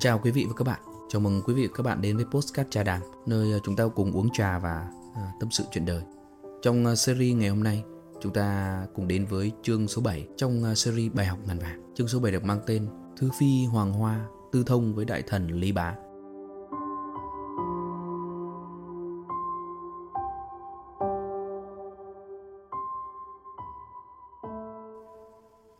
Xin 0.00 0.10
chào 0.10 0.18
quý 0.18 0.30
vị 0.30 0.44
và 0.48 0.54
các 0.56 0.64
bạn. 0.64 0.80
Chào 1.08 1.20
mừng 1.20 1.42
quý 1.42 1.54
vị 1.54 1.66
và 1.66 1.72
các 1.76 1.82
bạn 1.82 2.00
đến 2.02 2.16
với 2.16 2.24
Postcard 2.24 2.70
Trà 2.70 2.82
Đàm, 2.82 3.00
nơi 3.26 3.52
ờ, 3.52 3.58
chúng 3.64 3.76
ta 3.76 3.84
cùng 3.94 4.12
uống 4.12 4.30
trà 4.32 4.58
và 4.58 4.90
à, 5.14 5.32
tâm 5.40 5.50
sự 5.50 5.64
chuyện 5.72 5.84
đời. 5.84 6.02
Trong 6.62 6.86
ờ, 6.86 6.94
series 6.94 7.36
ngày 7.36 7.48
hôm 7.48 7.64
nay, 7.64 7.84
chúng 8.20 8.32
ta 8.32 8.86
cùng 8.94 9.08
đến 9.08 9.26
với 9.26 9.52
chương 9.62 9.88
số 9.88 10.02
7 10.02 10.28
trong 10.36 10.74
series 10.74 11.12
bài 11.12 11.26
học 11.26 11.38
ngàn 11.46 11.58
vàng. 11.58 11.92
Chương 11.94 12.08
số 12.08 12.20
7 12.20 12.32
được 12.32 12.44
mang 12.44 12.60
tên 12.66 12.88
Thư 13.16 13.30
Phi 13.38 13.64
Hoàng 13.64 13.92
Hoa 13.92 14.26
tư 14.52 14.62
thông 14.66 14.94
với 14.94 15.04
đại 15.04 15.22
thần 15.22 15.48
Lý 15.48 15.72
Bá. 15.72 15.94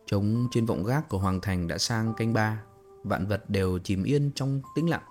Trống 0.07 0.49
trên 0.51 0.67
vọng 0.67 0.85
gác 0.85 1.09
của 1.09 1.19
Hoàng 1.19 1.41
Thành 1.41 1.69
đã 1.69 1.79
sang 1.79 2.15
canh 2.15 2.33
ba 2.33 2.63
Vạn 3.05 3.27
vật 3.27 3.51
đều 3.51 3.79
chìm 3.79 4.05
yên 4.05 4.31
trong 4.35 4.61
tĩnh 4.75 4.91
lặng. 4.91 5.03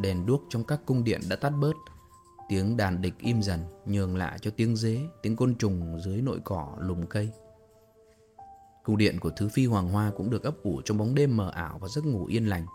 Đèn 0.00 0.26
đuốc 0.26 0.44
trong 0.48 0.64
các 0.64 0.80
cung 0.86 1.04
điện 1.04 1.20
đã 1.30 1.36
tắt 1.36 1.50
bớt. 1.50 1.76
Tiếng 2.48 2.76
đàn 2.76 3.02
địch 3.02 3.14
im 3.18 3.42
dần 3.42 3.60
Nhường 3.86 4.16
lại 4.16 4.38
cho 4.38 4.50
tiếng 4.56 4.76
dế 4.76 5.08
Tiếng 5.22 5.36
côn 5.36 5.54
trùng 5.54 6.00
dưới 6.00 6.22
nội 6.22 6.40
cỏ 6.44 6.76
lùm 6.80 7.06
cây. 7.06 7.30
Cung 8.84 8.96
điện 8.96 9.20
của 9.20 9.30
Thứ 9.36 9.48
Phi 9.48 9.66
Hoàng 9.66 9.88
Hoa 9.88 10.12
cũng 10.16 10.30
được 10.30 10.42
ấp 10.42 10.62
ủ 10.62 10.80
trong 10.84 10.98
bóng 10.98 11.14
đêm 11.14 11.36
mờ 11.36 11.50
ảo 11.50 11.78
và 11.78 11.88
giấc 11.88 12.04
ngủ 12.04 12.26
yên 12.26 12.46
lành. 12.46 12.66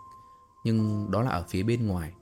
Nhưng 0.64 1.10
đó 1.10 1.22
là 1.22 1.30
ở 1.30 1.44
phía 1.48 1.62
bên 1.62 1.86
ngoài 1.86 2.12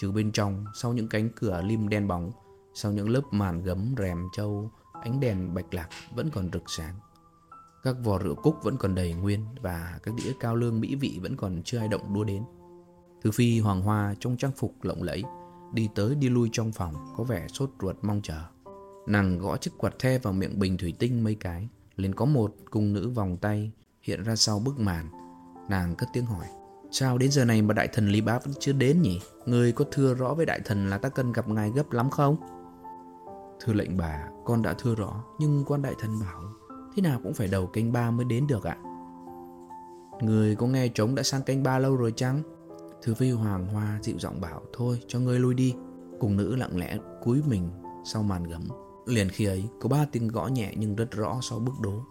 Chứ 0.00 0.12
bên 0.12 0.32
trong, 0.32 0.64
sau 0.74 0.92
những 0.92 1.08
cánh 1.08 1.30
cửa 1.36 1.62
lim 1.64 1.88
đen 1.88 2.08
bóng 2.08 2.32
Sau 2.74 2.92
những 2.92 3.08
lớp 3.08 3.22
màn 3.30 3.62
gấm 3.62 3.94
rèm 3.98 4.28
trâu 4.32 4.70
Ánh 4.92 5.20
đèn 5.20 5.54
bạch 5.54 5.74
lạc 5.74 5.88
vẫn 6.14 6.30
còn 6.30 6.50
rực 6.52 6.62
sáng 6.66 6.94
các 7.82 7.96
vò 8.04 8.18
rượu 8.18 8.34
cúc 8.34 8.56
vẫn 8.62 8.76
còn 8.76 8.94
đầy 8.94 9.12
nguyên 9.12 9.44
và 9.62 9.98
các 10.02 10.14
đĩa 10.14 10.32
cao 10.40 10.56
lương 10.56 10.80
mỹ 10.80 10.94
vị 10.94 11.18
vẫn 11.22 11.36
còn 11.36 11.62
chưa 11.64 11.78
ai 11.78 11.88
động 11.88 12.14
đua 12.14 12.24
đến. 12.24 12.42
Thư 13.22 13.30
Phi 13.30 13.60
Hoàng 13.60 13.82
Hoa 13.82 14.14
trong 14.20 14.36
trang 14.36 14.52
phục 14.56 14.74
lộng 14.82 15.02
lẫy, 15.02 15.22
đi 15.72 15.88
tới 15.94 16.14
đi 16.14 16.28
lui 16.28 16.48
trong 16.52 16.72
phòng 16.72 16.94
có 17.16 17.24
vẻ 17.24 17.46
sốt 17.48 17.70
ruột 17.82 17.96
mong 18.02 18.20
chờ. 18.22 18.42
Nàng 19.06 19.38
gõ 19.38 19.56
chiếc 19.56 19.70
quạt 19.78 19.98
the 19.98 20.18
vào 20.18 20.32
miệng 20.32 20.58
bình 20.58 20.76
thủy 20.76 20.94
tinh 20.98 21.24
mấy 21.24 21.34
cái, 21.34 21.68
liền 21.96 22.14
có 22.14 22.24
một 22.24 22.54
cung 22.70 22.92
nữ 22.92 23.08
vòng 23.08 23.36
tay 23.36 23.72
hiện 24.02 24.22
ra 24.22 24.36
sau 24.36 24.58
bức 24.58 24.78
màn. 24.78 25.08
Nàng 25.70 25.94
cất 25.96 26.08
tiếng 26.12 26.26
hỏi, 26.26 26.46
sao 26.90 27.18
đến 27.18 27.30
giờ 27.30 27.44
này 27.44 27.62
mà 27.62 27.74
đại 27.74 27.88
thần 27.88 28.08
Lý 28.08 28.20
Bá 28.20 28.38
vẫn 28.38 28.54
chưa 28.60 28.72
đến 28.72 29.02
nhỉ? 29.02 29.20
Người 29.46 29.72
có 29.72 29.84
thưa 29.90 30.14
rõ 30.14 30.34
với 30.34 30.46
đại 30.46 30.60
thần 30.64 30.90
là 30.90 30.98
ta 30.98 31.08
cần 31.08 31.32
gặp 31.32 31.48
ngài 31.48 31.70
gấp 31.70 31.92
lắm 31.92 32.10
không? 32.10 32.36
Thưa 33.60 33.72
lệnh 33.72 33.96
bà, 33.96 34.28
con 34.44 34.62
đã 34.62 34.74
thưa 34.78 34.94
rõ, 34.94 35.24
nhưng 35.38 35.64
quan 35.66 35.82
đại 35.82 35.94
thần 35.98 36.20
bảo 36.20 36.42
khi 36.98 37.02
nào 37.02 37.20
cũng 37.22 37.34
phải 37.34 37.48
đầu 37.48 37.66
canh 37.66 37.92
ba 37.92 38.10
mới 38.10 38.24
đến 38.24 38.46
được 38.46 38.64
ạ. 38.64 38.76
Người 40.20 40.56
có 40.56 40.66
nghe 40.66 40.88
trống 40.88 41.14
đã 41.14 41.22
sang 41.22 41.42
canh 41.42 41.62
ba 41.62 41.78
lâu 41.78 41.96
rồi 41.96 42.12
chăng? 42.16 42.42
Thư 43.02 43.14
phi 43.14 43.30
hoàng 43.30 43.66
hoa 43.66 43.98
dịu 44.02 44.18
giọng 44.18 44.40
bảo, 44.40 44.62
Thôi, 44.72 45.00
cho 45.08 45.18
ngươi 45.18 45.38
lui 45.38 45.54
đi. 45.54 45.74
Cùng 46.20 46.36
nữ 46.36 46.56
lặng 46.56 46.78
lẽ 46.78 46.96
cúi 47.22 47.42
mình 47.46 47.70
sau 48.04 48.22
màn 48.22 48.44
gấm. 48.44 48.62
Liền 49.06 49.28
khi 49.28 49.44
ấy, 49.44 49.64
có 49.80 49.88
ba 49.88 50.06
tiếng 50.12 50.28
gõ 50.28 50.46
nhẹ 50.46 50.74
nhưng 50.76 50.96
rất 50.96 51.10
rõ 51.10 51.38
sau 51.42 51.58
bức 51.58 51.72
đố. 51.82 52.02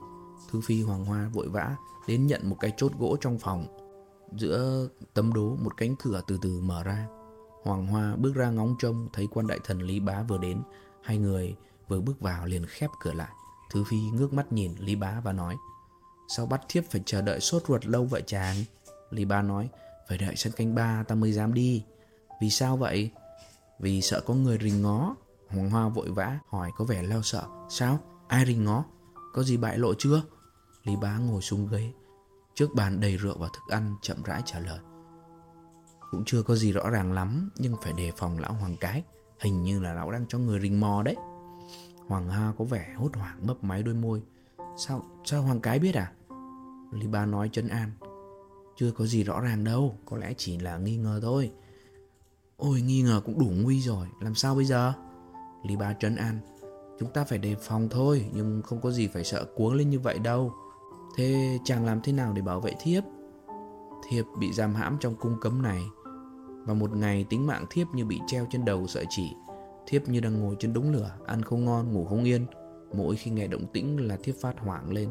Thư 0.52 0.61
phi 0.61 0.81
hoàng 0.81 1.05
hoa 1.05 1.30
vội 1.33 1.49
vã 1.49 1.75
đến 2.08 2.27
nhận 2.27 2.49
một 2.49 2.58
cái 2.59 2.73
chốt 2.77 2.91
gỗ 2.99 3.17
trong 3.21 3.39
phòng. 3.39 3.65
Giữa 4.35 4.88
tấm 5.13 5.33
đố, 5.33 5.55
một 5.55 5.77
cánh 5.77 5.95
cửa 6.03 6.21
từ 6.27 6.38
từ 6.41 6.61
mở 6.61 6.83
ra. 6.83 7.08
Hoàng 7.63 7.88
Hoa 7.88 8.15
bước 8.15 8.35
ra 8.35 8.52
ngóng 8.52 8.75
trông, 8.80 9.09
thấy 9.13 9.27
quan 9.31 9.47
đại 9.47 9.59
thần 9.63 9.81
Lý 9.81 9.99
Bá 9.99 10.23
vừa 10.23 10.38
đến. 10.38 10.61
Hai 11.03 11.17
người 11.17 11.55
vừa 11.88 12.02
bước 12.02 12.21
vào 12.21 12.45
liền 12.45 12.65
khép 12.65 12.89
cửa 12.99 13.13
lại. 13.13 13.31
Thứ 13.70 13.84
Phi 13.88 13.98
ngước 13.98 14.34
mắt 14.34 14.52
nhìn 14.52 14.76
Lý 14.80 14.96
Bá 14.96 15.20
và 15.23 15.32
nói, 15.32 15.56
Sao 16.28 16.46
bắt 16.46 16.62
thiếp 16.70 16.84
phải 16.92 17.02
chờ 17.06 17.22
đợi 17.22 17.40
sốt 17.40 17.64
ruột 17.68 17.86
lâu 17.86 18.06
vậy 18.06 18.23
chàng? 18.26 18.55
Lý 19.11 19.26
Bá 19.26 19.42
nói, 19.42 19.70
Phải 20.10 20.17
đợi 20.17 20.36
sân 20.36 20.54
canh 20.54 20.76
ba 20.76 21.04
ta 21.08 21.16
mới 21.16 21.32
dám 21.32 21.54
đi. 21.54 21.83
Vì 22.42 22.50
sao 22.50 22.77
vậy? 22.77 23.11
Vì 23.80 24.02
sợ 24.02 24.22
có 24.26 24.33
người 24.33 24.58
rình 24.61 24.82
ngó. 24.82 25.16
Hoàng 25.48 25.70
Hoa 25.70 25.89
vội 25.89 26.10
vã 26.11 26.39
hỏi 26.48 26.72
có 26.77 26.86
vẻ 26.86 27.04
lo 27.04 27.22
sợ, 27.23 27.44
Sao? 27.70 28.00
Ai 28.27 28.45
rình 28.45 28.64
ngó? 28.64 28.83
Có 29.33 29.44
gì 29.44 29.58
bại 29.58 29.77
lộ 29.77 29.94
chưa? 29.98 30.22
Lý 30.83 30.95
Bá 30.95 31.17
ngồi 31.17 31.42
xuống 31.42 31.67
ghế, 31.72 31.92
Trước 32.56 32.73
bàn 32.76 33.00
đầy 33.00 33.17
rượu 33.17 33.38
và 33.38 33.48
thức 33.48 33.64
ăn, 33.70 33.95
chậm 34.02 34.23
rãi 34.23 34.42
trả 34.45 34.60
lời, 34.60 34.80
Cũng 36.11 36.23
chưa 36.26 36.42
có 36.44 36.56
gì 36.56 36.72
rõ 36.72 36.89
ràng 36.89 37.11
lắm, 37.11 37.50
Nhưng 37.56 37.76
phải 37.82 37.94
đề 37.94 38.11
phòng 38.17 38.39
lão 38.39 38.54
hoàng 38.54 38.76
cái. 38.80 39.04
Hình 39.39 39.64
như 39.64 39.80
là 39.80 39.94
lão 39.94 40.11
đang 40.11 40.26
cho 40.27 40.38
người 40.38 40.60
rình 40.60 40.80
mò 40.80 41.04
đấy. 41.04 41.16
Hoàng 42.08 42.30
Ha 42.30 42.54
có 42.58 42.66
vẻ 42.66 42.94
hốt 42.95 43.10
hoảng 43.16 43.48
mấp 43.48 43.64
máy 43.64 43.84
đôi 43.84 43.95
môi. 43.95 44.22
Sao, 44.78 45.02
sao 45.23 45.42
Hoàng 45.42 45.60
Cái 45.60 45.80
biết 45.80 45.95
à? 45.95 46.12
Lý 46.92 47.08
Ba 47.08 47.26
nói 47.26 47.50
chân 47.52 47.68
an. 47.68 47.92
Chưa 48.76 48.92
có 48.92 49.06
gì 49.06 49.23
rõ 49.23 49.42
ràng 49.42 49.64
đâu 49.64 49.95
Có 50.06 50.18
lẽ 50.18 50.34
chỉ 50.38 50.58
là 50.58 50.78
nghi 50.78 50.98
ngờ 50.98 51.20
thôi. 51.22 51.52
Ôi 52.58 52.82
nghi 52.82 53.02
ngờ 53.02 53.22
cũng 53.26 53.40
đủ 53.40 53.48
nguy 53.62 53.82
rồi 53.82 54.08
Làm 54.20 54.36
sao 54.36 54.56
bây 54.56 54.66
giờ? 54.66 54.94
Lý 55.64 55.76
Ba 55.76 55.94
trấn 55.94 56.16
an. 56.16 56.40
Chúng 57.00 57.10
ta 57.14 57.23
phải 57.23 57.38
đề 57.38 57.56
phòng 57.56 57.88
thôi 57.92 58.26
Nhưng 58.34 58.62
không 58.62 58.82
có 58.82 58.92
gì 58.92 59.08
phải 59.08 59.24
sợ 59.24 59.45
cuống 59.56 59.74
lên 59.74 59.89
như 59.89 60.00
vậy 60.00 60.20
đâu. 60.20 60.54
Thế 61.16 61.60
chàng 61.64 61.86
làm 61.86 62.02
thế 62.02 62.12
nào 62.12 62.34
để 62.34 62.42
bảo 62.42 62.62
vệ 62.62 62.74
thiếp? 62.80 63.04
Thiệp 64.10 64.26
bị 64.39 64.54
giam 64.54 64.76
hãm 64.76 64.98
trong 65.00 65.16
cung 65.16 65.38
cấm 65.42 65.62
này. 65.62 65.84
Và 66.66 66.74
một 66.74 66.95
ngày 66.95 67.26
tính 67.30 67.48
mạng 67.48 67.66
thiếp 67.70 67.88
như 67.94 68.06
bị 68.06 68.20
treo 68.28 68.48
trên 68.52 68.66
đầu 68.66 68.88
sợi 68.88 69.06
chỉ. 69.10 69.34
Thiếp 69.87 70.09
như 70.09 70.20
đang 70.20 70.39
ngồi 70.39 70.55
trên 70.59 70.73
đống 70.73 70.92
lửa, 70.92 71.17
Ăn 71.25 71.42
không 71.42 71.65
ngon, 71.65 71.93
ngủ 71.93 72.05
không 72.05 72.23
yên. 72.23 72.45
Mỗi 72.93 73.15
khi 73.15 73.31
nghe 73.31 73.48
động 73.48 73.65
tĩnh 73.73 74.08
là 74.08 74.17
thiếp 74.23 74.36
phát 74.42 74.59
hoảng 74.59 74.92
lên. 74.92 75.09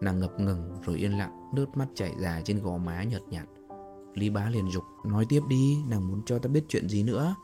Nàng 0.00 0.18
ngập 0.18 0.40
ngừng 0.40 0.76
rồi 0.82 0.96
yên 0.96 1.18
lặng, 1.18 1.50
Nước 1.54 1.76
mắt 1.76 1.86
chảy 1.94 2.14
dài 2.18 2.42
trên 2.44 2.62
gò 2.62 2.76
má 2.76 3.04
nhợt 3.04 3.22
nhạt. 3.28 3.46
Lý 4.14 4.30
bá 4.30 4.50
liền 4.50 4.70
dục, 4.70 4.84
Nói 5.04 5.26
tiếp 5.28 5.40
đi, 5.48 5.78
nàng 5.88 6.08
muốn 6.08 6.22
cho 6.26 6.38
ta 6.38 6.48
biết 6.48 6.64
chuyện 6.68 6.88
gì 6.88 7.02
nữa? 7.02 7.34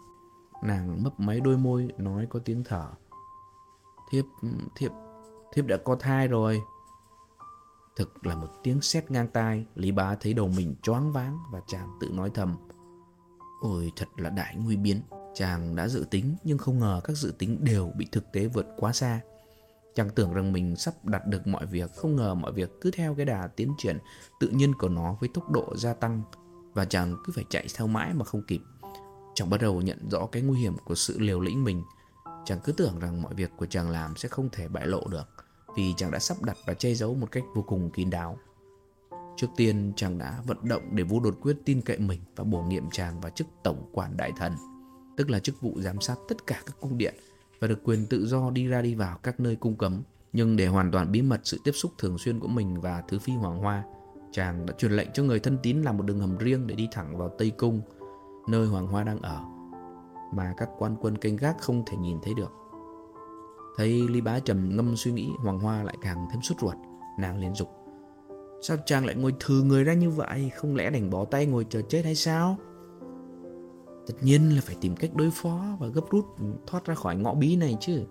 Nàng 0.62 1.02
mấp 1.02 1.20
máy 1.20 1.40
đôi 1.40 1.56
môi, 1.56 1.88
Nói 1.98 2.26
có 2.30 2.40
tiếng 2.44 2.64
thở. 2.64 2.86
Thiếp 4.10 4.24
thiếp 4.76 4.92
thiếp 5.52 5.66
đã 5.66 5.76
có 5.76 5.96
thai 6.00 6.28
rồi. 6.28 6.62
Thực 7.96 8.26
là 8.26 8.34
một 8.34 8.48
tiếng 8.62 8.80
sét 8.80 9.10
ngang 9.10 9.28
tai, 9.32 9.66
Lý 9.74 9.92
bá 9.92 10.14
thấy 10.14 10.34
đầu 10.34 10.48
mình 10.56 10.74
choáng 10.82 11.12
váng 11.12 11.38
Và 11.52 11.60
chàng 11.66 11.88
tự 12.00 12.08
nói 12.12 12.30
thầm, 12.34 12.56
Ôi, 13.60 13.92
thật 13.96 14.08
là 14.16 14.30
đại 14.30 14.56
nguy 14.56 14.76
biến. 14.76 15.00
Chàng 15.36 15.76
đã 15.76 15.88
dự 15.88 16.06
tính 16.10 16.36
nhưng 16.44 16.58
không 16.58 16.78
ngờ 16.78 17.00
các 17.04 17.16
dự 17.16 17.32
tính 17.38 17.64
đều 17.64 17.92
bị 17.96 18.06
thực 18.12 18.32
tế 18.32 18.46
vượt 18.46 18.66
quá 18.76 18.92
xa. 18.92 19.20
Chàng 19.94 20.10
tưởng 20.10 20.34
rằng 20.34 20.52
mình 20.52 20.76
sắp 20.76 21.04
đạt 21.04 21.26
được 21.26 21.46
mọi 21.46 21.66
việc, 21.66 21.94
không 21.96 22.16
ngờ 22.16 22.34
mọi 22.34 22.52
việc 22.52 22.70
cứ 22.80 22.90
theo 22.90 23.14
cái 23.14 23.26
đà 23.26 23.46
tiến 23.46 23.74
triển 23.78 23.98
tự 24.40 24.48
nhiên 24.48 24.74
của 24.74 24.88
nó 24.88 25.16
với 25.20 25.28
tốc 25.34 25.50
độ 25.50 25.76
gia 25.76 25.94
tăng 25.94 26.22
và 26.74 26.84
chàng 26.84 27.16
cứ 27.24 27.32
phải 27.36 27.44
chạy 27.50 27.66
theo 27.76 27.86
mãi 27.86 28.14
mà 28.14 28.24
không 28.24 28.42
kịp. 28.42 28.60
Chàng 29.34 29.50
bắt 29.50 29.60
đầu 29.60 29.80
nhận 29.82 30.08
rõ 30.10 30.26
cái 30.26 30.42
nguy 30.42 30.58
hiểm 30.58 30.76
của 30.84 30.94
sự 30.94 31.18
liều 31.18 31.40
lĩnh 31.40 31.64
mình. 31.64 31.82
Chàng 32.44 32.60
cứ 32.64 32.72
tưởng 32.72 32.98
rằng 32.98 33.22
mọi 33.22 33.34
việc 33.34 33.50
của 33.56 33.66
chàng 33.66 33.90
làm 33.90 34.16
sẽ 34.16 34.28
không 34.28 34.48
thể 34.52 34.68
bại 34.68 34.86
lộ 34.86 35.08
được 35.08 35.28
vì 35.76 35.94
chàng 35.96 36.10
đã 36.10 36.18
sắp 36.18 36.42
đặt 36.42 36.56
và 36.66 36.74
che 36.74 36.94
giấu 36.94 37.14
một 37.14 37.30
cách 37.32 37.44
vô 37.54 37.62
cùng 37.62 37.90
kín 37.90 38.10
đáo. 38.10 38.38
Trước 39.36 39.48
tiên 39.56 39.92
chàng 39.96 40.18
đã 40.18 40.40
vận 40.46 40.68
động 40.68 40.82
để 40.92 41.02
vua 41.02 41.20
đột 41.20 41.34
quyết 41.40 41.56
tin 41.64 41.80
cậy 41.80 41.98
mình 41.98 42.20
và 42.36 42.44
bổ 42.44 42.62
nhiệm 42.62 42.90
chàng 42.90 43.20
vào 43.20 43.30
chức 43.30 43.46
tổng 43.62 43.90
quản 43.92 44.16
đại 44.16 44.32
thần 44.38 44.52
tức 45.16 45.30
là 45.30 45.40
chức 45.40 45.60
vụ 45.60 45.74
giám 45.76 46.00
sát 46.00 46.16
tất 46.28 46.46
cả 46.46 46.62
các 46.66 46.76
cung 46.80 46.98
điện 46.98 47.14
và 47.60 47.68
được 47.68 47.78
quyền 47.84 48.06
tự 48.06 48.26
do 48.26 48.50
đi 48.50 48.66
ra 48.66 48.82
đi 48.82 48.94
vào 48.94 49.18
các 49.22 49.40
nơi 49.40 49.56
cung 49.56 49.76
cấm. 49.76 50.02
Nhưng 50.32 50.56
để 50.56 50.66
hoàn 50.66 50.90
toàn 50.90 51.12
bí 51.12 51.22
mật 51.22 51.40
sự 51.44 51.60
tiếp 51.64 51.72
xúc 51.72 51.92
thường 51.98 52.18
xuyên 52.18 52.40
của 52.40 52.48
mình 52.48 52.80
và 52.80 53.02
Thứ 53.08 53.18
Phi 53.18 53.32
Hoàng 53.32 53.58
Hoa, 53.58 53.84
chàng 54.32 54.66
đã 54.66 54.74
truyền 54.78 54.92
lệnh 54.92 55.08
cho 55.14 55.22
người 55.22 55.40
thân 55.40 55.58
tín 55.62 55.82
làm 55.82 55.96
một 55.96 56.02
đường 56.02 56.20
hầm 56.20 56.38
riêng 56.38 56.66
để 56.66 56.74
đi 56.74 56.88
thẳng 56.92 57.18
vào 57.18 57.28
Tây 57.38 57.50
Cung, 57.50 57.80
nơi 58.48 58.66
Hoàng 58.66 58.86
Hoa 58.86 59.04
đang 59.04 59.20
ở, 59.22 59.40
mà 60.34 60.54
các 60.56 60.68
quan 60.78 60.96
quân 61.00 61.18
canh 61.18 61.36
gác 61.36 61.58
không 61.60 61.84
thể 61.86 61.96
nhìn 61.96 62.18
thấy 62.22 62.34
được. 62.34 62.52
Thấy 63.76 64.08
Lý 64.08 64.20
Bá 64.20 64.38
trầm 64.38 64.76
ngâm 64.76 64.96
suy 64.96 65.12
nghĩ, 65.12 65.30
Hoàng 65.38 65.58
Hoa 65.58 65.82
lại 65.82 65.96
càng 66.02 66.26
thêm 66.32 66.42
sốt 66.42 66.60
ruột, 66.60 66.74
nàng 67.18 67.38
liền 67.40 67.54
dục. 67.54 67.68
Sao 68.62 68.76
chàng 68.86 69.06
lại 69.06 69.14
ngồi 69.14 69.34
thừ 69.40 69.62
người 69.62 69.84
ra 69.84 69.94
như 69.94 70.10
vậy, 70.10 70.50
không 70.56 70.76
lẽ 70.76 70.90
đành 70.90 71.10
bỏ 71.10 71.24
tay 71.24 71.46
ngồi 71.46 71.66
chờ 71.70 71.82
chết 71.82 72.04
hay 72.04 72.14
sao? 72.14 72.56
Tất 74.06 74.14
nhiên 74.20 74.54
là 74.54 74.62
phải 74.64 74.76
tìm 74.80 74.96
cách 74.96 75.10
đối 75.14 75.30
phó 75.30 75.76
và 75.78 75.86
gấp 75.86 76.10
rút 76.10 76.26
thoát 76.66 76.84
ra 76.84 76.94
khỏi 76.94 77.16
ngõ 77.16 77.34
bí 77.34 77.56
này 77.56 77.76
chứ. 77.80 78.04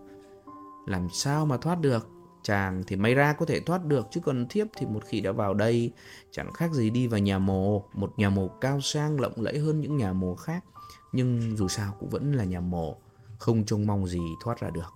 Làm 0.85 1.07
sao 1.09 1.45
mà 1.45 1.57
thoát 1.57 1.81
được? 1.81 2.09
Chàng 2.43 2.83
thì 2.87 2.95
may 2.95 3.13
ra 3.13 3.33
có 3.33 3.45
thể 3.45 3.59
thoát 3.59 3.85
được 3.85 4.07
chứ 4.11 4.21
còn 4.25 4.45
thiếp 4.49 4.67
thì 4.77 4.85
một 4.85 5.03
khi 5.05 5.21
đã 5.21 5.31
vào 5.31 5.53
đây 5.53 5.91
chẳng 6.31 6.53
khác 6.53 6.73
gì 6.73 6.89
đi 6.89 7.07
vào 7.07 7.19
nhà 7.19 7.39
mồ, 7.39 7.83
một 7.93 8.13
nhà 8.17 8.29
mồ 8.29 8.47
cao 8.47 8.81
sang 8.81 9.19
lộng 9.19 9.33
lẫy 9.35 9.59
hơn 9.59 9.81
những 9.81 9.97
nhà 9.97 10.13
mồ 10.13 10.35
khác. 10.35 10.63
Nhưng 11.11 11.57
dù 11.57 11.67
sao 11.67 11.93
cũng 11.99 12.09
vẫn 12.09 12.33
là 12.33 12.43
nhà 12.43 12.59
mồ, 12.59 12.95
không 13.37 13.65
trông 13.65 13.87
mong 13.87 14.07
gì 14.07 14.21
thoát 14.43 14.59
ra 14.59 14.69
được. 14.69 14.93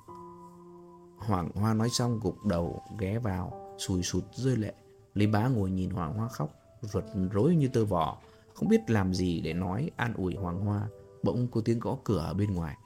Hoàng 1.18 1.52
Hoa 1.56 1.74
nói 1.74 1.90
xong 1.90 2.20
gục 2.24 2.46
đầu 2.46 2.82
ghé 3.00 3.20
vào, 3.20 3.76
sùi 3.78 4.04
sụt 4.04 4.24
rơi 4.34 4.56
lệ. 4.58 4.74
Lý 5.14 5.28
bá 5.28 5.48
ngồi 5.48 5.70
nhìn 5.70 5.90
Hoàng 5.90 6.14
Hoa 6.14 6.28
khóc, 6.28 6.50
ruột 6.82 7.04
rối 7.32 7.56
như 7.56 7.68
tơ 7.68 7.86
vò 7.86 8.18
không 8.60 8.70
biết 8.70 8.90
làm 8.90 9.14
gì 9.14 9.42
để 9.42 9.54
nói 9.54 9.92
an 9.96 10.14
ủi 10.14 10.36
Hoàng 10.36 10.60
Hoa 10.66 10.88
Bỗng 11.24 11.48
có 11.52 11.62
tiếng 11.66 11.80
gõ 11.80 11.98
cửa 12.04 12.20
ở 12.20 12.34
bên 12.34 12.54
ngoài 12.54 12.78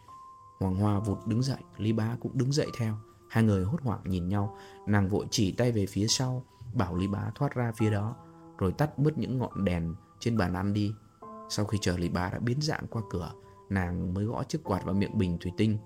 Hoàng 0.59 0.75
Hoa 0.75 0.99
vụt 0.99 1.17
đứng 1.27 1.41
dậy 1.43 1.61
Lý 1.77 1.91
Bá 1.91 2.17
cũng 2.19 2.37
đứng 2.37 2.51
dậy 2.51 2.67
theo 2.77 2.95
Hai 3.29 3.43
người 3.43 3.63
hốt 3.63 3.81
hoảng 3.81 4.01
nhìn 4.05 4.27
nhau 4.27 4.57
Nàng 4.87 5.09
vội 5.09 5.25
chỉ 5.31 5.51
tay 5.51 5.71
về 5.71 5.85
phía 5.85 6.07
sau 6.07 6.45
Bảo 6.73 6.95
Lý 6.95 7.07
Bá 7.07 7.31
thoát 7.35 7.55
ra 7.55 7.71
phía 7.71 7.89
đó 7.91 8.15
Rồi 8.57 8.71
tắt 8.71 8.97
bớt 8.97 9.17
những 9.17 9.37
ngọn 9.37 9.65
đèn 9.65 9.95
trên 10.19 10.37
bàn 10.37 10.53
ăn 10.53 10.73
đi 10.73 10.93
Sau 11.49 11.65
khi 11.65 11.77
chờ 11.81 11.97
lý 11.97 12.09
bá 12.09 12.29
đã 12.29 12.39
biến 12.39 12.61
dạng 12.61 12.87
qua 12.89 13.01
cửa, 13.09 13.31
nàng 13.69 14.13
mới 14.13 14.25
gõ 14.25 14.43
chiếc 14.43 14.63
quạt 14.63 14.85
vào 14.85 14.93
miệng 14.93 15.17
bình 15.17 15.37
thủy 15.41 15.51
tinh. 15.57 15.77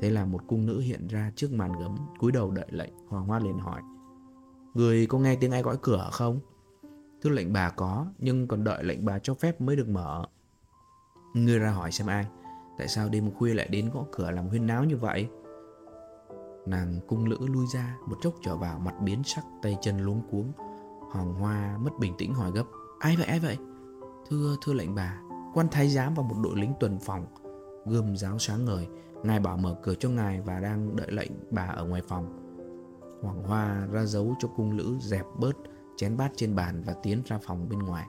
Thế 0.00 0.10
là 0.10 0.24
một 0.24 0.40
cung 0.46 0.66
nữ 0.66 0.80
hiện 0.80 1.06
ra 1.06 1.32
trước 1.36 1.52
màn 1.52 1.72
gấm, 1.80 1.96
cúi 2.18 2.32
đầu 2.32 2.50
đợi 2.50 2.66
lệnh, 2.70 2.92
Hoàng 3.08 3.26
Hoa 3.26 3.38
liền 3.38 3.58
hỏi. 3.58 3.82
Người 4.74 5.06
có 5.06 5.18
nghe 5.18 5.36
tiếng 5.36 5.50
ai 5.50 5.62
gõ 5.62 5.74
cửa 5.82 6.08
không? 6.12 6.40
Tức 7.24 7.30
lệnh 7.30 7.52
bà 7.52 7.70
có, 7.70 8.06
nhưng 8.18 8.48
còn 8.48 8.64
đợi 8.64 8.84
lệnh 8.84 9.04
bà 9.04 9.18
cho 9.18 9.34
phép 9.34 9.60
mới 9.60 9.76
được 9.76 9.88
mở. 9.88 10.24
Ngươi 11.34 11.58
ra 11.58 11.70
hỏi 11.70 11.92
xem 11.92 12.06
ai, 12.06 12.26
tại 12.78 12.88
sao 12.88 13.08
đêm 13.08 13.30
khuya 13.30 13.54
lại 13.54 13.68
đến 13.68 13.90
gõ 13.94 14.04
cửa 14.12 14.30
làm 14.30 14.48
huyên 14.48 14.66
náo 14.66 14.84
như 14.84 14.96
vậy? 14.96 15.28
Nàng 16.66 17.00
cung 17.08 17.26
lữ 17.26 17.38
lui 17.40 17.66
ra, 17.74 17.96
một 18.06 18.16
chốc 18.22 18.34
trở 18.44 18.56
vào 18.56 18.78
mặt 18.78 18.94
biến 19.00 19.22
sắc, 19.24 19.44
tay 19.62 19.76
chân 19.82 19.98
luống 19.98 20.22
cuống. 20.30 20.52
Hoàng 21.12 21.34
Hoa 21.34 21.78
mất 21.78 21.90
bình 22.00 22.14
tĩnh 22.18 22.34
hỏi 22.34 22.50
gấp, 22.54 22.64
ai 22.98 23.16
vậy, 23.16 23.26
ai 23.26 23.40
vậy? 23.40 23.56
Thưa, 24.30 24.56
thưa 24.64 24.72
lệnh 24.72 24.94
bà, 24.94 25.20
quan 25.54 25.68
thái 25.70 25.88
giám 25.88 26.14
và 26.14 26.22
một 26.22 26.36
đội 26.42 26.56
lính 26.56 26.72
tuần 26.80 26.98
phòng, 26.98 27.26
gươm 27.86 28.16
giáo 28.16 28.38
sáng 28.38 28.64
ngời, 28.64 28.88
ngài 29.22 29.40
bảo 29.40 29.56
mở 29.56 29.76
cửa 29.82 29.94
cho 29.94 30.08
ngài 30.08 30.40
và 30.40 30.60
đang 30.60 30.96
đợi 30.96 31.12
lệnh 31.12 31.32
bà 31.50 31.62
ở 31.62 31.84
ngoài 31.84 32.02
phòng. 32.08 32.40
Hoàng 33.22 33.42
Hoa 33.42 33.86
ra 33.92 34.04
dấu 34.04 34.34
cho 34.38 34.48
cung 34.56 34.76
lữ 34.76 34.98
dẹp 35.00 35.26
bớt 35.38 35.56
chén 35.96 36.16
bát 36.16 36.32
trên 36.36 36.54
bàn 36.54 36.82
và 36.86 36.94
tiến 37.02 37.22
ra 37.26 37.38
phòng 37.46 37.68
bên 37.68 37.78
ngoài. 37.78 38.06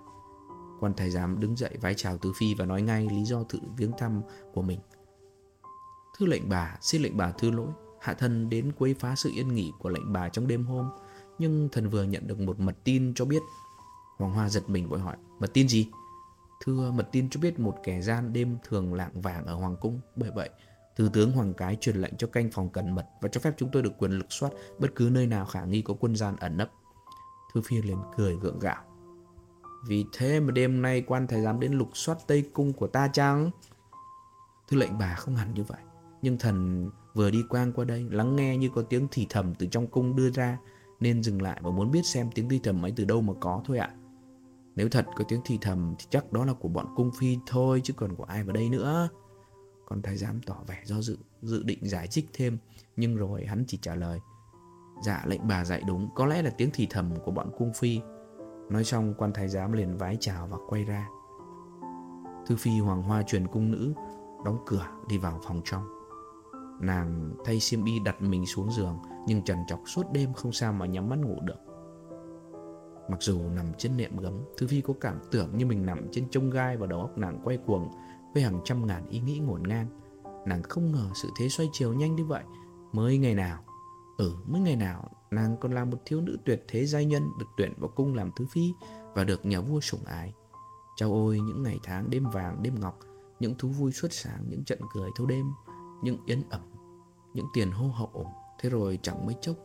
Quan 0.79 0.93
thái 0.93 1.09
giám 1.09 1.39
đứng 1.39 1.57
dậy 1.57 1.77
vái 1.81 1.93
chào 1.93 2.17
Tứ 2.17 2.31
Phi 2.35 2.53
và 2.55 2.65
nói 2.65 2.81
ngay 2.81 3.07
lý 3.11 3.23
do 3.23 3.43
tự 3.43 3.59
viếng 3.77 3.91
thăm 3.97 4.21
của 4.53 4.61
mình. 4.61 4.79
Thưa 6.17 6.25
lệnh 6.25 6.49
bà, 6.49 6.77
xin 6.81 7.01
lệnh 7.01 7.17
bà 7.17 7.31
thứ 7.31 7.51
lỗi. 7.51 7.67
Hạ 8.01 8.13
thân 8.13 8.49
đến 8.49 8.71
quấy 8.77 8.93
phá 8.93 9.15
sự 9.15 9.31
yên 9.35 9.55
nghỉ 9.55 9.71
của 9.79 9.89
lệnh 9.89 10.13
bà 10.13 10.29
trong 10.29 10.47
đêm 10.47 10.65
hôm, 10.65 10.89
nhưng 11.39 11.69
thần 11.71 11.89
vừa 11.89 12.03
nhận 12.03 12.27
được 12.27 12.39
một 12.39 12.59
mật 12.59 12.75
tin 12.83 13.13
cho 13.13 13.25
biết. 13.25 13.41
Hoàng 14.17 14.33
Hoa 14.33 14.49
giật 14.49 14.69
mình 14.69 14.89
vội 14.89 14.99
hỏi, 14.99 15.17
mật 15.39 15.53
tin 15.53 15.67
gì? 15.67 15.89
Thưa, 16.63 16.91
mật 16.91 17.09
tin 17.11 17.29
cho 17.29 17.39
biết 17.39 17.59
một 17.59 17.75
kẻ 17.83 18.01
gian 18.01 18.33
đêm 18.33 18.57
thường 18.67 18.93
lạng 18.93 19.21
vàng 19.21 19.45
ở 19.45 19.53
Hoàng 19.53 19.75
Cung. 19.81 19.99
Bởi 20.15 20.31
vậy, 20.35 20.49
Thứ 20.95 21.09
tướng 21.13 21.31
Hoàng 21.31 21.53
Cái 21.53 21.77
truyền 21.81 21.95
lệnh 21.95 22.17
cho 22.17 22.27
canh 22.27 22.51
phòng 22.51 22.69
cẩn 22.69 22.95
mật 22.95 23.05
và 23.21 23.29
cho 23.29 23.41
phép 23.41 23.53
chúng 23.57 23.69
tôi 23.71 23.81
được 23.81 23.97
quyền 23.97 24.11
lực 24.11 24.25
soát 24.29 24.49
bất 24.79 24.87
cứ 24.95 25.09
nơi 25.11 25.27
nào 25.27 25.45
khả 25.45 25.65
nghi 25.65 25.81
có 25.81 25.93
quân 25.99 26.15
gian 26.15 26.35
ẩn 26.35 26.57
nấp. 26.57 26.71
Thư 27.55 27.61
Phi 27.61 27.81
liền 27.81 27.97
cười 28.17 28.35
gượng 28.35 28.59
gạo. 28.59 28.83
Vì 29.87 30.05
thế 30.13 30.39
mà 30.39 30.51
đêm 30.51 30.81
nay 30.81 31.01
quan 31.01 31.27
thái 31.27 31.41
giám 31.41 31.59
đến 31.59 31.73
lục 31.73 31.89
soát 31.93 32.17
Tây 32.27 32.49
Cung 32.53 32.73
của 32.73 32.87
ta 32.87 33.07
chăng? 33.07 33.51
Thư 34.67 34.77
lệnh 34.77 34.97
bà 34.97 35.15
không 35.15 35.35
hẳn 35.35 35.53
như 35.53 35.63
vậy. 35.63 35.81
Nhưng 36.21 36.37
thần 36.37 36.89
vừa 37.13 37.31
đi 37.31 37.43
quang 37.49 37.73
qua 37.73 37.85
đây 37.85 38.05
lắng 38.09 38.35
nghe 38.35 38.57
như 38.57 38.69
có 38.75 38.81
tiếng 38.81 39.07
thì 39.11 39.27
thầm 39.29 39.55
từ 39.55 39.67
trong 39.67 39.87
cung 39.87 40.15
đưa 40.15 40.31
ra 40.31 40.57
nên 40.99 41.23
dừng 41.23 41.41
lại 41.41 41.59
và 41.63 41.71
muốn 41.71 41.91
biết 41.91 42.05
xem 42.05 42.29
tiếng 42.35 42.49
thì 42.49 42.59
thầm 42.63 42.85
ấy 42.85 42.93
từ 42.95 43.05
đâu 43.05 43.21
mà 43.21 43.33
có 43.39 43.61
thôi 43.65 43.77
ạ. 43.77 43.95
Nếu 44.75 44.89
thật 44.89 45.05
có 45.15 45.23
tiếng 45.27 45.41
thì 45.45 45.57
thầm 45.61 45.95
thì 45.99 46.05
chắc 46.09 46.33
đó 46.33 46.45
là 46.45 46.53
của 46.53 46.69
bọn 46.69 46.87
cung 46.95 47.11
phi 47.19 47.37
thôi 47.45 47.81
chứ 47.83 47.93
còn 47.93 48.15
của 48.15 48.23
ai 48.23 48.43
vào 48.43 48.53
đây 48.53 48.69
nữa. 48.69 49.09
Con 49.85 50.01
thái 50.01 50.17
giám 50.17 50.41
tỏ 50.41 50.63
vẻ 50.67 50.81
do 50.85 51.01
dự, 51.01 51.17
dự 51.41 51.63
định 51.63 51.79
giải 51.81 52.07
thích 52.11 52.25
thêm 52.33 52.57
nhưng 52.95 53.15
rồi 53.15 53.45
hắn 53.45 53.63
chỉ 53.67 53.79
trả 53.81 53.95
lời 53.95 54.19
Dạ 55.01 55.23
lệnh 55.25 55.47
bà 55.47 55.65
dạy 55.65 55.81
đúng, 55.87 56.09
có 56.15 56.25
lẽ 56.25 56.41
là 56.41 56.49
tiếng 56.49 56.69
thì 56.73 56.87
thầm 56.89 57.11
của 57.25 57.31
bọn 57.31 57.51
cung 57.57 57.73
phi. 57.73 58.01
Nói 58.69 58.83
xong 58.83 59.13
quan 59.17 59.33
thái 59.33 59.47
giám 59.47 59.71
liền 59.71 59.97
vái 59.97 60.17
chào 60.19 60.47
và 60.47 60.57
quay 60.69 60.83
ra. 60.83 61.09
Thư 62.45 62.55
phi 62.55 62.79
hoàng 62.79 63.01
hoa 63.01 63.23
truyền 63.23 63.47
cung 63.47 63.71
nữ, 63.71 63.93
đóng 64.45 64.57
cửa 64.65 64.87
đi 65.07 65.17
vào 65.17 65.39
phòng 65.43 65.61
trong. 65.65 65.83
Nàng 66.79 67.33
thay 67.45 67.59
xiêm 67.59 67.85
y 67.85 67.99
đặt 67.99 68.21
mình 68.21 68.45
xuống 68.45 68.71
giường 68.71 68.99
nhưng 69.27 69.41
trần 69.41 69.57
trọc 69.67 69.79
suốt 69.85 70.03
đêm 70.11 70.33
không 70.33 70.51
sao 70.51 70.73
mà 70.73 70.85
nhắm 70.85 71.09
mắt 71.09 71.19
ngủ 71.19 71.39
được. 71.43 71.57
Mặc 73.09 73.21
dù 73.21 73.49
nằm 73.49 73.65
trên 73.77 73.97
nệm 73.97 74.17
gấm, 74.17 74.33
Thư 74.57 74.67
Phi 74.67 74.81
có 74.81 74.93
cảm 75.01 75.19
tưởng 75.31 75.57
như 75.57 75.65
mình 75.65 75.85
nằm 75.85 76.07
trên 76.11 76.29
trông 76.29 76.49
gai 76.49 76.77
và 76.77 76.87
đầu 76.87 77.01
óc 77.01 77.17
nàng 77.17 77.41
quay 77.43 77.57
cuồng 77.57 77.91
với 78.33 78.43
hàng 78.43 78.59
trăm 78.63 78.87
ngàn 78.87 79.07
ý 79.09 79.19
nghĩ 79.19 79.39
ngổn 79.39 79.63
ngang. 79.63 79.87
Nàng 80.45 80.63
không 80.63 80.91
ngờ 80.91 81.09
sự 81.13 81.29
thế 81.39 81.49
xoay 81.49 81.69
chiều 81.71 81.93
nhanh 81.93 82.15
như 82.15 82.25
vậy. 82.25 82.43
Mới 82.91 83.17
ngày 83.17 83.35
nào, 83.35 83.59
ở 84.17 84.31
mấy 84.45 84.61
ngày 84.61 84.75
nào 84.75 85.09
nàng 85.31 85.57
còn 85.57 85.71
là 85.71 85.85
một 85.85 85.97
thiếu 86.05 86.21
nữ 86.21 86.37
tuyệt 86.45 86.65
thế 86.67 86.85
giai 86.85 87.05
nhân 87.05 87.29
được 87.39 87.45
tuyển 87.57 87.73
vào 87.77 87.89
cung 87.95 88.15
làm 88.15 88.31
thứ 88.35 88.45
phi 88.51 88.73
và 89.13 89.23
được 89.23 89.45
nhà 89.45 89.61
vua 89.61 89.79
sủng 89.79 90.05
ái. 90.05 90.33
Chao 90.95 91.11
ôi 91.11 91.39
những 91.39 91.63
ngày 91.63 91.79
tháng 91.83 92.09
đêm 92.09 92.29
vàng 92.29 92.63
đêm 92.63 92.79
ngọc, 92.79 92.99
những 93.39 93.55
thú 93.57 93.67
vui 93.67 93.91
suốt 93.91 94.07
sáng, 94.11 94.45
những 94.49 94.63
trận 94.63 94.79
cười 94.93 95.09
thâu 95.15 95.27
đêm, 95.27 95.45
những 96.03 96.17
yến 96.25 96.41
ẩm, 96.49 96.61
những 97.33 97.45
tiền 97.53 97.71
hô 97.71 97.87
hậu. 97.87 98.31
Thế 98.59 98.69
rồi 98.69 98.99
chẳng 99.01 99.25
mấy 99.25 99.35
chốc, 99.41 99.55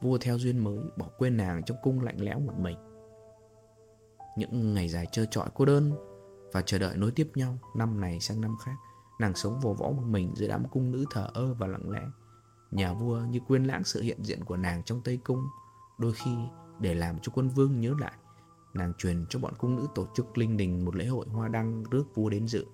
vua 0.00 0.18
theo 0.18 0.38
duyên 0.38 0.64
mới 0.64 0.78
bỏ 0.98 1.06
quên 1.18 1.36
nàng 1.36 1.62
trong 1.66 1.76
cung 1.82 2.00
lạnh 2.00 2.16
lẽo 2.20 2.40
một 2.40 2.58
mình. 2.58 2.76
Những 4.36 4.74
ngày 4.74 4.88
dài 4.88 5.06
trơ 5.12 5.24
trọi 5.30 5.48
cô 5.54 5.64
đơn 5.64 5.92
và 6.52 6.62
chờ 6.62 6.78
đợi 6.78 6.96
nối 6.96 7.10
tiếp 7.10 7.30
nhau 7.34 7.58
năm 7.76 8.00
này 8.00 8.20
sang 8.20 8.40
năm 8.40 8.56
khác. 8.64 8.74
Nàng 9.20 9.34
sống 9.34 9.60
vò 9.60 9.72
võ 9.72 9.90
một 9.90 10.04
mình 10.06 10.32
giữa 10.36 10.48
đám 10.48 10.68
cung 10.68 10.92
nữ 10.92 11.04
thờ 11.10 11.30
ơ 11.34 11.54
và 11.54 11.66
lặng 11.66 11.90
lẽ. 11.90 12.02
Nhà 12.70 12.92
vua 12.92 13.20
như 13.20 13.40
quên 13.48 13.64
lãng 13.64 13.84
sự 13.84 14.02
hiện 14.02 14.24
diện 14.24 14.44
của 14.44 14.56
nàng 14.56 14.82
trong 14.82 15.00
Tây 15.00 15.16
Cung. 15.16 15.48
Đôi 15.98 16.12
khi 16.12 16.30
để 16.80 16.94
làm 16.94 17.18
cho 17.22 17.32
quân 17.34 17.48
vương 17.48 17.80
nhớ 17.80 17.94
lại, 18.00 18.12
nàng 18.74 18.92
truyền 18.98 19.26
cho 19.30 19.38
bọn 19.38 19.54
cung 19.58 19.76
nữ 19.76 19.86
tổ 19.94 20.06
chức 20.14 20.38
linh 20.38 20.56
đình 20.56 20.84
một 20.84 20.96
lễ 20.96 21.06
hội 21.06 21.26
hoa 21.28 21.48
đăng 21.48 21.84
rước 21.90 22.04
vua 22.14 22.28
đến 22.28 22.48
dự. 22.48 22.66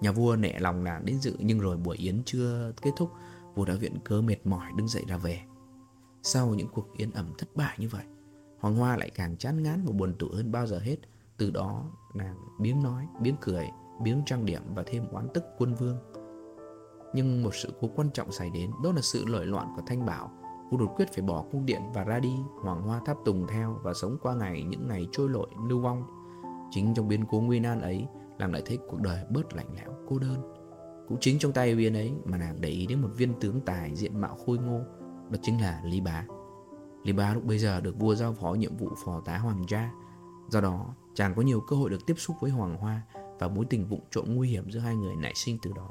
Nhà 0.00 0.12
vua 0.12 0.36
nệ 0.36 0.58
lòng 0.58 0.84
nàng 0.84 1.04
đến 1.04 1.20
dự 1.20 1.36
nhưng 1.38 1.60
rồi 1.60 1.76
buổi 1.76 1.96
yến 1.96 2.22
chưa 2.24 2.72
kết 2.82 2.90
thúc, 2.96 3.10
vua 3.54 3.64
đã 3.64 3.74
viện 3.74 3.98
cớ 4.04 4.20
mệt 4.20 4.46
mỏi 4.46 4.70
đứng 4.76 4.88
dậy 4.88 5.04
ra 5.08 5.16
về. 5.16 5.40
Sau 6.22 6.54
những 6.54 6.68
cuộc 6.68 6.96
yến 6.96 7.10
ẩm 7.10 7.32
thất 7.38 7.56
bại 7.56 7.76
như 7.78 7.88
vậy, 7.88 8.04
Hoàng 8.60 8.76
Hoa 8.76 8.96
lại 8.96 9.10
càng 9.10 9.36
chán 9.36 9.62
ngán 9.62 9.84
và 9.84 9.92
buồn 9.92 10.14
tủi 10.18 10.30
hơn 10.36 10.52
bao 10.52 10.66
giờ 10.66 10.78
hết. 10.78 10.96
Từ 11.36 11.50
đó 11.50 11.84
nàng 12.14 12.36
biếng 12.60 12.82
nói, 12.82 13.08
biếng 13.20 13.36
cười, 13.40 13.66
biếng 14.02 14.22
trang 14.26 14.46
điểm 14.46 14.62
và 14.74 14.82
thêm 14.86 15.08
oán 15.08 15.28
tức 15.34 15.44
quân 15.58 15.74
vương. 15.74 15.96
Nhưng 17.14 17.42
một 17.42 17.54
sự 17.54 17.72
cố 17.80 17.88
quan 17.96 18.10
trọng 18.10 18.32
xảy 18.32 18.50
đến, 18.50 18.70
đó 18.82 18.92
là 18.92 19.00
sự 19.00 19.24
lợi 19.26 19.46
loạn 19.46 19.72
của 19.76 19.82
Thanh 19.86 20.06
Bảo. 20.06 20.30
cô 20.70 20.76
đột 20.76 20.94
quyết 20.96 21.12
phải 21.12 21.22
bỏ 21.22 21.44
cung 21.52 21.66
điện 21.66 21.82
và 21.94 22.04
ra 22.04 22.18
đi, 22.18 22.34
Hoàng 22.62 22.82
Hoa 22.82 23.00
tháp 23.06 23.16
tùng 23.24 23.46
theo 23.46 23.78
và 23.82 23.94
sống 23.94 24.16
qua 24.22 24.34
ngày 24.34 24.62
những 24.62 24.88
ngày 24.88 25.06
trôi 25.12 25.28
lội 25.28 25.48
lưu 25.68 25.80
vong. 25.80 26.04
Chính 26.70 26.94
trong 26.94 27.08
biến 27.08 27.24
cố 27.30 27.40
nguy 27.40 27.60
nan 27.60 27.80
ấy, 27.80 28.06
làm 28.38 28.52
lại 28.52 28.62
thấy 28.66 28.78
cuộc 28.88 29.00
đời 29.00 29.24
bớt 29.30 29.54
lạnh 29.54 29.66
lẽo, 29.76 29.94
cô 30.08 30.18
đơn. 30.18 30.54
Cũng 31.08 31.18
chính 31.20 31.38
trong 31.38 31.52
tay 31.52 31.74
viên 31.74 31.94
ấy 31.96 32.12
mà 32.24 32.38
nàng 32.38 32.60
để 32.60 32.68
ý 32.68 32.86
đến 32.86 33.02
một 33.02 33.08
viên 33.16 33.40
tướng 33.40 33.60
tài 33.60 33.94
diện 33.94 34.20
mạo 34.20 34.36
khôi 34.46 34.58
ngô, 34.58 34.78
đó 35.30 35.38
chính 35.42 35.60
là 35.60 35.82
Lý 35.84 36.00
Bá. 36.00 36.24
Lý 37.04 37.12
Bá 37.12 37.34
lúc 37.34 37.44
bây 37.44 37.58
giờ 37.58 37.80
được 37.80 37.98
vua 37.98 38.14
giao 38.14 38.32
phó 38.32 38.54
nhiệm 38.54 38.76
vụ 38.76 38.88
phò 39.04 39.20
tá 39.20 39.38
hoàng 39.38 39.64
gia, 39.68 39.90
do 40.48 40.60
đó 40.60 40.94
chàng 41.14 41.34
có 41.34 41.42
nhiều 41.42 41.60
cơ 41.60 41.76
hội 41.76 41.90
được 41.90 42.06
tiếp 42.06 42.14
xúc 42.18 42.36
với 42.40 42.50
Hoàng 42.50 42.76
Hoa 42.76 43.02
và 43.38 43.48
mối 43.48 43.64
tình 43.70 43.88
vụng 43.88 44.04
trộm 44.10 44.24
nguy 44.28 44.48
hiểm 44.48 44.70
giữa 44.70 44.80
hai 44.80 44.96
người 44.96 45.16
nảy 45.16 45.32
sinh 45.34 45.58
từ 45.62 45.72
đó. 45.76 45.90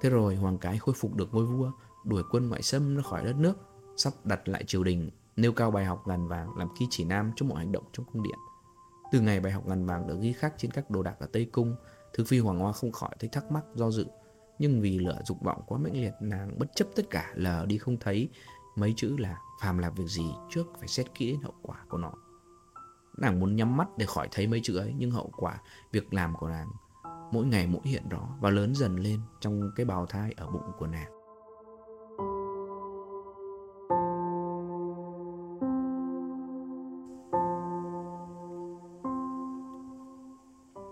Thế 0.00 0.10
rồi 0.10 0.36
Hoàng 0.36 0.58
Cái 0.58 0.78
khôi 0.78 0.94
phục 0.98 1.14
được 1.14 1.34
ngôi 1.34 1.44
vua, 1.44 1.72
đuổi 2.04 2.22
quân 2.30 2.48
ngoại 2.48 2.62
xâm 2.62 2.96
ra 2.96 3.02
khỏi 3.02 3.24
đất 3.24 3.36
nước, 3.36 3.54
sắp 3.96 4.12
đặt 4.24 4.48
lại 4.48 4.64
triều 4.66 4.84
đình, 4.84 5.10
nêu 5.36 5.52
cao 5.52 5.70
bài 5.70 5.84
học 5.84 6.02
ngàn 6.06 6.28
vàng 6.28 6.56
làm 6.56 6.68
ký 6.78 6.86
chỉ 6.90 7.04
nam 7.04 7.32
cho 7.36 7.46
mọi 7.46 7.58
hành 7.58 7.72
động 7.72 7.84
trong 7.92 8.06
cung 8.12 8.22
điện. 8.22 8.38
Từ 9.12 9.20
ngày 9.20 9.40
bài 9.40 9.52
học 9.52 9.66
ngàn 9.66 9.86
vàng 9.86 10.06
được 10.06 10.16
ghi 10.20 10.32
khắc 10.32 10.54
trên 10.58 10.70
các 10.70 10.90
đồ 10.90 11.02
đạc 11.02 11.16
ở 11.20 11.26
Tây 11.32 11.44
Cung, 11.44 11.76
thực 12.14 12.26
Phi 12.26 12.38
Hoàng 12.38 12.58
Hoa 12.58 12.72
không 12.72 12.92
khỏi 12.92 13.10
thấy 13.18 13.28
thắc 13.32 13.50
mắc 13.50 13.64
do 13.74 13.90
dự. 13.90 14.06
Nhưng 14.58 14.80
vì 14.80 14.98
lửa 14.98 15.20
dục 15.24 15.42
vọng 15.42 15.62
quá 15.66 15.78
mãnh 15.78 15.92
liệt, 16.02 16.12
nàng 16.20 16.58
bất 16.58 16.66
chấp 16.74 16.88
tất 16.96 17.10
cả 17.10 17.32
lờ 17.34 17.66
đi 17.66 17.78
không 17.78 17.96
thấy 17.96 18.28
mấy 18.76 18.94
chữ 18.96 19.16
là 19.18 19.38
phàm 19.60 19.78
làm 19.78 19.94
việc 19.94 20.06
gì 20.06 20.30
trước 20.50 20.66
phải 20.78 20.88
xét 20.88 21.14
kỹ 21.14 21.32
đến 21.32 21.40
hậu 21.40 21.54
quả 21.62 21.84
của 21.88 21.98
nó. 21.98 22.12
Nàng 23.18 23.40
muốn 23.40 23.56
nhắm 23.56 23.76
mắt 23.76 23.88
để 23.96 24.06
khỏi 24.06 24.28
thấy 24.30 24.46
mấy 24.46 24.60
chữ 24.62 24.76
ấy 24.76 24.94
Nhưng 24.98 25.10
hậu 25.10 25.30
quả 25.36 25.58
việc 25.92 26.14
làm 26.14 26.36
của 26.36 26.48
nàng 26.48 26.68
Mỗi 27.32 27.46
ngày 27.46 27.66
mỗi 27.66 27.82
hiện 27.84 28.08
rõ 28.08 28.28
Và 28.40 28.50
lớn 28.50 28.74
dần 28.74 28.96
lên 28.96 29.20
trong 29.40 29.70
cái 29.76 29.86
bào 29.86 30.06
thai 30.06 30.34
ở 30.36 30.50
bụng 30.50 30.72
của 30.78 30.86
nàng 30.86 31.18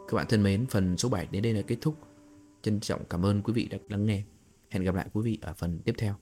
Các 0.08 0.16
bạn 0.16 0.26
thân 0.28 0.42
mến, 0.42 0.66
phần 0.66 0.96
số 0.96 1.08
7 1.08 1.26
đến 1.30 1.42
đây 1.42 1.54
là 1.54 1.62
kết 1.62 1.76
thúc. 1.80 1.94
Trân 2.62 2.80
trọng 2.80 3.04
cảm 3.10 3.26
ơn 3.26 3.42
quý 3.42 3.52
vị 3.52 3.68
đã 3.70 3.78
lắng 3.88 4.06
nghe. 4.06 4.22
Hẹn 4.70 4.82
gặp 4.82 4.94
lại 4.94 5.06
quý 5.12 5.22
vị 5.24 5.38
ở 5.42 5.54
phần 5.56 5.78
tiếp 5.84 5.94
theo. 5.98 6.14